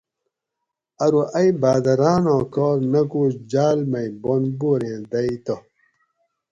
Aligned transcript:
ارو 1.05 1.21
ائ 1.37 1.49
بھاۤدراۤناں 1.61 2.43
کار 2.53 2.77
نہ 2.91 3.01
کو 3.11 3.21
جاۤل 3.51 3.79
مئ 3.91 4.07
بن 4.21 4.43
بوریں 4.59 4.99
دئ 5.11 5.31
تہ 5.45 5.55